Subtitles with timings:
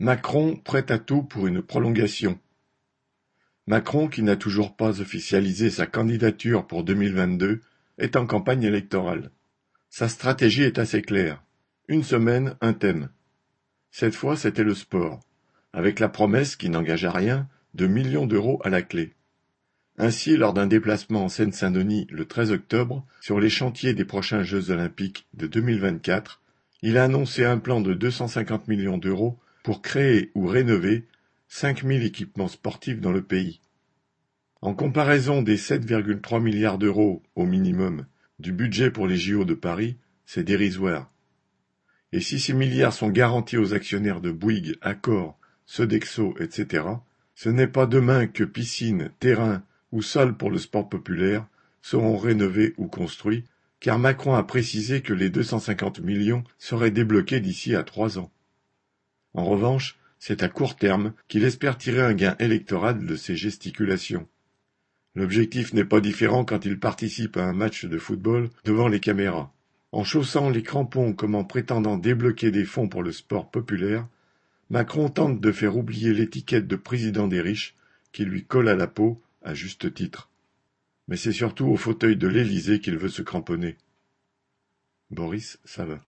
[0.00, 2.40] Macron prêt à tout pour une prolongation.
[3.68, 7.60] Macron, qui n'a toujours pas officialisé sa candidature pour 2022,
[7.98, 9.30] est en campagne électorale.
[9.90, 11.44] Sa stratégie est assez claire.
[11.86, 13.08] Une semaine, un thème.
[13.92, 15.20] Cette fois, c'était le sport,
[15.72, 19.14] avec la promesse, qui n'engage rien, de millions d'euros à la clé.
[19.96, 24.70] Ainsi, lors d'un déplacement en Seine-Saint-Denis le 13 octobre, sur les chantiers des prochains Jeux
[24.70, 26.42] olympiques de 2024,
[26.82, 31.08] il a annoncé un plan de 250 millions d'euros pour créer ou rénover
[31.48, 33.60] cinq mille équipements sportifs dans le pays.
[34.60, 38.06] En comparaison des 7,3 milliards d'euros, au minimum,
[38.38, 41.10] du budget pour les JO de Paris, c'est dérisoire.
[42.12, 46.84] Et si ces milliards sont garantis aux actionnaires de Bouygues, Accor, Sodexo, etc.,
[47.34, 51.46] ce n'est pas demain que piscines, terrains ou sols pour le sport populaire
[51.80, 53.44] seront rénovés ou construits,
[53.80, 58.30] car Macron a précisé que les 250 millions seraient débloqués d'ici à trois ans.
[59.34, 64.26] En revanche, c'est à court terme qu'il espère tirer un gain électoral de ces gesticulations.
[65.14, 69.52] L'objectif n'est pas différent quand il participe à un match de football devant les caméras.
[69.92, 74.08] En chaussant les crampons comme en prétendant débloquer des fonds pour le sport populaire,
[74.70, 77.76] Macron tente de faire oublier l'étiquette de président des riches
[78.12, 80.30] qui lui colle à la peau, à juste titre.
[81.06, 83.76] Mais c'est surtout au fauteuil de l'Élysée qu'il veut se cramponner.
[85.10, 86.00] Boris Savin